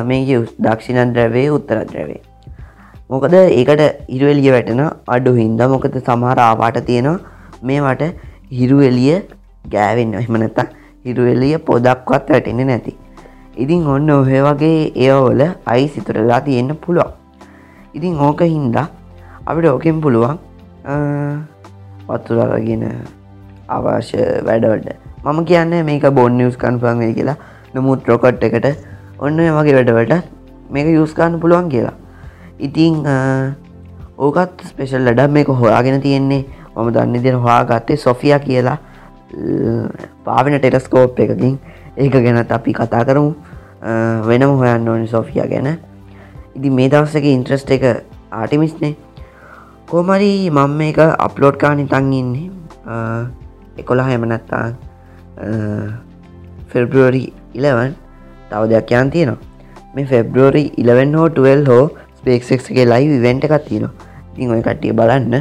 [0.06, 2.21] මේක දක්ෂිණ ද්‍රවේ උත්තර ද්‍රවේ
[3.10, 5.62] මොකද ඒකට ඉරුවලිය වැටෙන අඩු හින්ද.
[5.74, 7.19] මොකද සමහර ආවාට තියෙනවා
[7.62, 8.04] මේවට
[8.52, 9.17] හිරු එලිය
[9.65, 10.13] ගෑවෙන්න.
[10.21, 10.60] එහමනත
[11.06, 12.93] හිරුවෙලිය පොදක්වත් වැටෙන්නේ නැති.
[13.57, 17.11] ඉතින් ඔන්න ඔහේ වගේ ඒවල අයි සිතුරලා තියෙන්න්න පුළුවන්.
[17.93, 18.87] ඉතින් ඕක හින්දා
[19.45, 20.37] අපිට ඕකෙන් පුළුවන්
[22.07, 22.83] පත්තුරගෙන
[23.67, 24.87] අවශ්‍ය වැඩවඩ
[25.23, 27.37] මම කියන්න මේක බොන් නිියස් කන්පන් වේ කියලා.
[27.73, 28.67] නමුත් රොකට් එකට
[29.19, 30.23] ඔන්න වගේ වැඩවට
[30.71, 31.93] මේක යුස්කාන්න පුළුවන් කියලා.
[32.59, 33.03] ඉතිං
[34.17, 36.45] ඕකත් ස්පෙෂල් ලඩ මේක හොයාගෙන තියෙන්නේ.
[36.75, 38.77] මම දන්න දෙන හොයා ගත්තේ සොෆිය කියලා
[40.25, 41.59] පාවෙන ටෙලස්කෝප් එකකින්.
[41.97, 43.34] ඒක ගැනත් අපි කතා කරමු.
[44.30, 45.69] වෙනම හොයන්න ඕනි සොෆිය ගැන.
[46.56, 47.84] ඉති මේ දවස්සක ඉන්ට්‍රස්ට එක
[48.32, 48.95] ආටිමිස්නේ
[49.89, 52.49] කෝමරි මං මේක අප්ලෝඩ් කානි තන් ඉන්නේ.
[53.82, 54.65] එකොලා හැමනත්තා
[56.71, 57.23] ෆෙබ්‍රුවරි
[57.54, 57.95] ඉලවන්
[58.51, 59.39] තව දෙයක් යන් තියෙනවා.
[59.95, 63.93] මේ ෆෙබ්‍රුවරි ඉලවෙන් හෝ 12 හෝ ස්පේක්ෙක්ගේ ලයි වෙන්ට එකක් තියෙනවා.
[64.34, 65.34] ඉතින් ඔය කට්ටිය බලන්න.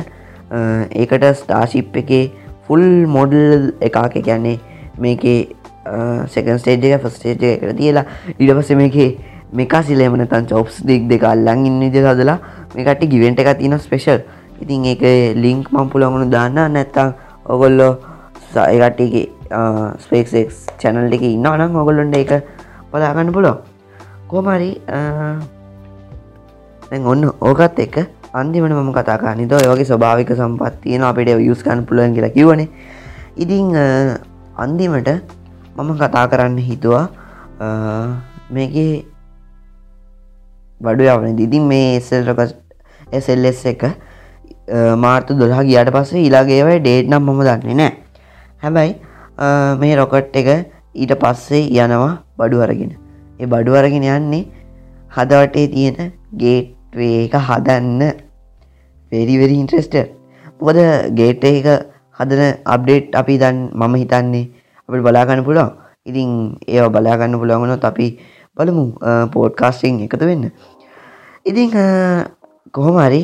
[1.00, 2.24] ඒකට ස්ටාශිප් එකේ
[2.66, 2.84] ෆුල්
[3.16, 4.18] මොඩල් එකක.
[4.26, 4.58] කියන්නේ
[4.98, 5.38] මේකේ
[6.28, 8.04] සෙකන් ස්ටේජ් එක ෆස්ටේජ එකට තියලා
[8.38, 9.08] ඉඩ පස මේකේ
[9.52, 12.38] මේකා සිලේමන තන් චෝප්ස් දෙක් දෙක අල්ලං ඉන්න විදි හදලා
[12.74, 14.22] මේකට ගිවෙන්ට එක තින ස්පේෂල්
[14.60, 15.02] ඉතින් ඒක
[15.36, 16.58] ලිංක් මම් පුළගුණු දාන්න.
[16.68, 17.14] නැත්තං
[17.46, 17.92] ඔගොල්ලෝ
[18.52, 19.26] සයකටගේ
[19.98, 22.32] ස්පේක්ෙක් චැනල් එක ඉන්න නම් ඔගොල්ලොන්ට එක
[22.90, 23.52] පලාගන්න පුලො
[24.28, 24.70] කෝමරි
[26.92, 27.96] ඔන්න ඕකත් එක
[28.32, 32.68] අන්තිමට මම කතා නිත ඔයගේ ස්වභාවික සම්පත්තියන අපිට යුස්කන් පුලන් කියලා කිවනේ
[33.36, 33.74] ඉතිං
[34.56, 35.10] අන්තිමට
[35.76, 37.06] මම කතා කරන්න හිතුවා.
[38.54, 39.04] මේකේ
[40.80, 42.40] බඩු යවන දිදින් මේ එසල්රක
[43.18, 43.82] එසල්ස් එක
[45.04, 47.92] මාර්තු දොලා ගියට පස්සේ ඉලාගේවයි ඩේට් නම් මම දන්නේ නෑ
[48.62, 48.92] හැබැයි
[49.80, 50.48] මේ රොකට් එක
[50.94, 52.92] ඊට පස්සේ යනවා බඩු අරගෙන.
[53.40, 54.44] ඒ බඩු අරගෙන යන්නේ
[55.16, 58.02] හදවටේ තියෙන ගේට්වේ එක හදන්න.
[59.12, 59.94] වෙරිවරි ඉන්ට්‍රෙස්ට
[60.60, 60.78] මොකද
[61.18, 61.68] ගේට එක
[62.18, 62.42] හදන
[62.74, 64.44] අප්ඩේට් අපි දන් මම හිතන්නේ
[64.90, 65.70] අපට බලාගන්න පුළුවන්.
[66.06, 68.08] ඉතින් ඒ බලාගන්න පුළුවන්ගනොත් අපි
[68.56, 68.84] බලමු
[69.34, 70.50] පෝඩ්කාස්ටිං එකතු වෙන්න.
[71.46, 71.70] ඉතිං
[72.74, 73.22] කොහොමරි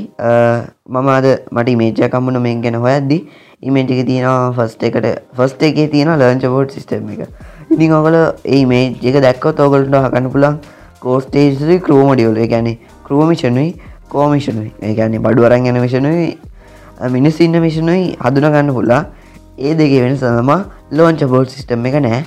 [0.88, 3.18] මම අද මට මේජ කම්මුණ මෙන් ගැන හොයද්දි.
[3.62, 7.28] ඉමේටික තියෙනවා ෆස්ට එකට ෆස්ට එකේ තියෙන ලර්ච බෝඩ් සිිටම් එක.
[7.70, 10.58] ඉතින් ඔගල ඒ මේ එක දැක්කොත් ඔගලට හකන්න පුළන්
[11.00, 12.68] කෝස්ටේජරි ක්‍රෝමඩියෝල ගැන
[13.06, 13.70] ක්‍රෝමිෂනුයි
[14.08, 16.26] කෝමිෂනුයි ඒගැන්නේ බඩු අරන් යන විෂනුයි
[17.10, 19.02] මිනිස් ඉන්න මිෂනුයි හදුන ගන්න පුල්ලා
[19.58, 20.50] ඒ දෙගේ වෙන සඳම
[20.98, 22.24] ලෝංච බෝඩ් සිිටම් එක නෑ.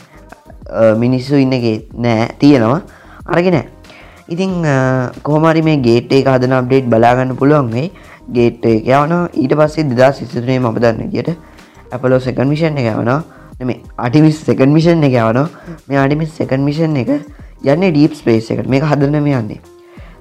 [1.03, 2.81] මිනිස්සු ඉන්නගේ නෑ තියෙනවා.
[3.25, 3.57] අරගෙන.
[4.29, 4.51] ඉතිං
[5.27, 7.89] කෝමරි මේ ගේට් එක හදන අප්ඩේට් බලාගන්න පුළුවන්ගේ
[8.35, 11.29] ගේට් එක යවන ඊට පස්සේ දෙදා සිස්තුනේ ම දන්න කියට
[11.91, 13.11] ඇපලෝ සෙකන් මිෂන් එක යවන
[13.65, 15.39] මේ අටිමිස් සෙකන් මිෂන් එක යවන
[15.89, 17.09] මේ අඩිමිස් සෙකන් මිෂන් එක
[17.65, 18.69] යන්න ඩීප් ස්පේස් එකට.
[18.69, 19.61] මේක හදන මේ යන්නේ.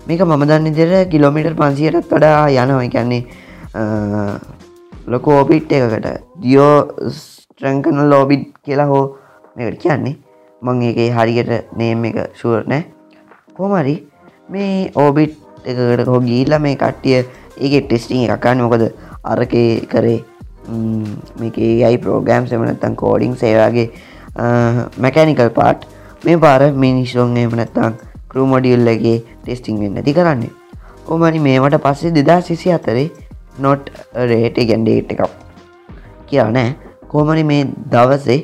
[0.08, 2.88] මේක මම දන්න දෙර කිලෝමිටර් පන්සියටත් වඩා යනවා.
[2.94, 3.22] කියන්නේ
[5.12, 6.06] ලොක ඕබිට් එකකට.
[6.42, 6.76] දියෝ
[7.18, 9.04] ස්ට්‍රංකන ලෝබිට් කියලා හෝ
[9.56, 10.16] මේකට කියන්නේ.
[10.62, 12.84] මං ඒක හරියට නේම් එක ශුවර් නෑ.
[13.56, 13.94] කොමරි
[14.48, 17.18] මේ ඕබිට් එකකට හෝ ගීල්ල මේ කට්ටිය
[17.60, 18.84] ඒක ටෙස්ටිං එකකාන්න මොකද
[19.24, 20.20] අරකේ කරේ
[21.40, 23.88] මේක ඒයි ප්‍රෝගෑම් සෙමනත්තන් කෝඩිං සේවාගේ
[25.04, 25.86] මැකැනිකල් පාට්
[26.24, 27.96] මේ පාර මිනිස්සුන් එමනත්තං
[28.30, 30.52] කරමඩියල්ලගේ ටෙස්ටිං වෙන්න ඇති කරන්නේ.
[31.06, 33.08] කොමනි මේමට පස්සේ දෙදා සිසි අතරේ
[33.64, 33.90] නොට්
[34.30, 35.22] රේට ගැන්ඩේට් එකක්.
[36.28, 36.76] කියලා නෑ.
[37.10, 38.40] කෝමරි මේ දවසේ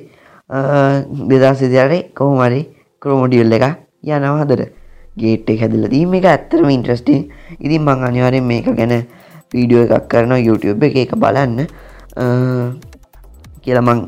[1.30, 2.60] දෙදා සිදිරේ කොහොමරි
[3.02, 3.64] ක්‍රෝමඩියල් එක
[4.04, 4.60] යනවාදර
[5.20, 5.84] ගේට් එක හැදල.
[5.92, 8.94] දීම එක ඇත්තරම ඉන්ට්‍රස්ටිං ඉතින් මං අනිවාරෙන් මේක ගැන
[9.52, 10.96] වීඩියෝ එකක් කරන YouTube එක.
[11.04, 11.66] එක බලන්න.
[13.64, 14.00] කියලමං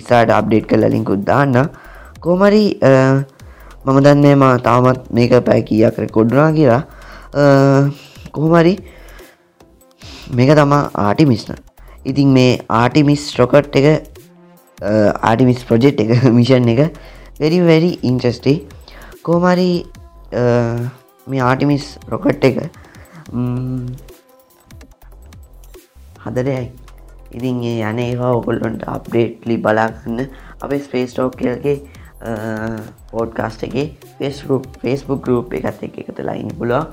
[0.00, 1.68] ඉසාට අප්ඩේට් කල ලින්කුත් දාන්න.
[2.20, 2.64] කෝමරි
[3.84, 6.82] මම දන්නේ මා තාමත් මේක පැයි කියක් රෙකොඩ්නා කියලා.
[8.32, 8.74] කොහොමරි
[10.30, 11.56] මේක තමා ආටිමිස්න
[12.04, 13.88] ඉතින් මේ ආටිමිස් රොකට් එක
[15.22, 16.96] ආටිමිස් ප්‍රජෙට් එක මිෂන් එක
[17.40, 18.56] වෙරි වැරි ඉන්ට්‍රස්ටේ
[19.22, 19.68] කෝමරි
[21.26, 22.62] මේ ආටිමිස් රොකට් එක
[26.24, 26.64] හදරයයි
[27.32, 30.28] ඉතින් ඒ යන ඒවා ඔකොල්ලොන්ට අප්ඩේට්ලි බලාගන්න
[30.60, 31.76] අපේ ස්පේස්ටෝක් කියල්ගේ
[33.10, 36.86] පෝඩ්කාස්ට එක ෆෙස්රුප් ෆෙස්බුක් ගරුප් එකත් එක එකත ලයින්න පුළුවන්.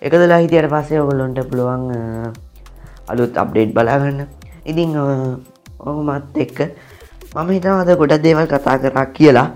[0.00, 1.90] එකදලා හිතියට පස්සේ ඔගොල්ලොන්ට පුළුවන්
[3.10, 4.20] අලුත් අප්ඩේට් බලාගන්න.
[4.70, 4.90] ඉතිං
[5.88, 6.58] ඔහුමත් එක්ක
[7.34, 9.48] මම හිතනවද ගොඩ දේවල් කතා කරා කියලා.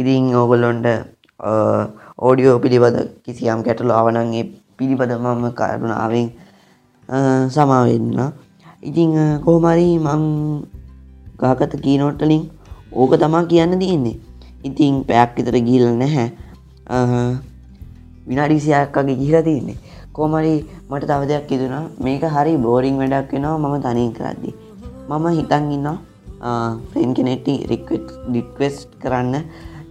[0.00, 0.86] ඉතිං ඕගොල්ලොන්ට
[2.18, 4.44] ඕඩියෝ පිළිබඳ කිසියම් කැටලු අවනන්ගේ
[4.76, 6.28] පිළිබඳ මම කරුණාවෙන්
[7.54, 8.32] සමාවෙන්න
[8.82, 9.12] ඉතිං
[9.44, 10.22] කෝමරි මං
[11.40, 12.42] ගාකත කීනොට්ටලින්
[12.92, 14.20] ඕක තමා කියන්න තියෙන්නේ.
[14.64, 16.28] ඉතිං පැයක් විතර ගිල් නැහැ.
[18.28, 19.76] විනාඩිසියක්කගේ ගිහිලා තියන්නේ.
[20.16, 20.54] කෝමරි
[20.90, 24.50] මට තව දෙයක් ඉදුනා මේක හරි බෝරිං වැඩක් වෙනවා මම තනින් කරද්දි.
[25.10, 25.88] මම හිතන් ඉන්න
[26.92, 29.36] ෆෙන් කෙනෙට්ටි රික්වෙට් ඩික්වෙස්ට් කරන්න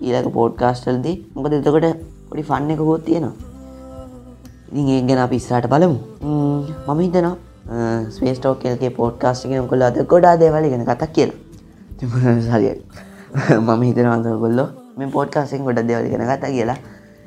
[0.08, 1.88] ඊලක පෝඩ්කාස්ටල්දී මොකද එතකොට
[2.30, 3.36] පොඩි ෆන්න එක හෝත් තියෙනවා.
[4.72, 6.00] ඉතින් ඒ ගැන අපි ඉස්සරට බලමු.
[6.88, 7.36] මම හිතනවා
[8.16, 11.38] ස්වේස්ටෝකල්ගේ පෝඩ්කාස්ට ගෙන කොල්ල අද ගොඩා දේවල ගෙන කතක් කියලා.
[12.48, 12.76] සරිය
[13.60, 14.66] මම හිතනවද ගොල්ලො
[14.98, 16.80] මේ පෝඩ්කාසෙන් ගොඩ දෙවල් ගෙන කතා කියලා.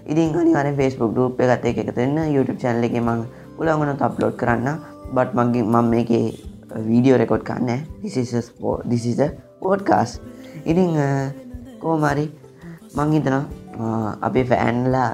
[0.07, 3.21] ඉතින් අනිවර ෆස්බුක් රූප් එකත එක එකතන්න YouTube චැනල එක මං
[3.59, 4.69] උලගන අප්ලෝඩ් කරන්න.
[5.15, 6.11] බට් මගේ මම මේක
[6.89, 9.21] වීඩියෝ රෙකොඩ් කන්න දිසිස
[9.61, 10.21] පෝඩ්කාස්
[10.65, 10.97] ඉතිං
[11.83, 12.27] කෝමරි
[12.97, 15.11] මං හිතනවා අපේ ෆෑන්ලා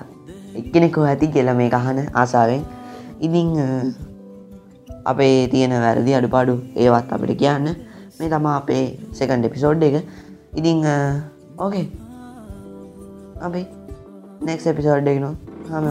[0.60, 2.62] එක්කෙනෙකෝ ඇති කියලා මේ අහන ආසාාවෙන්.
[3.20, 3.48] ඉතිං
[5.04, 7.68] අපේ තියෙන වැරදි අඩුපාඩු ඒවත් අපිට කියන්න.
[8.18, 9.96] මේ තමා අපේ සෙකන්ඩ එපිසෝඩ් එක.
[10.58, 10.78] ඉතිං
[11.58, 11.86] ඕකේ
[13.46, 13.62] අපි
[14.40, 15.34] නෙක් එපිසෝඩ් එකනවා
[15.70, 15.86] හම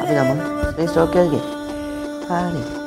[0.00, 1.42] අපි තම ස්ටෝකල්ගේ
[2.28, 2.81] හරි.